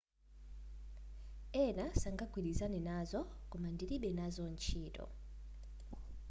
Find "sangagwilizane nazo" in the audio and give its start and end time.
2.01-3.21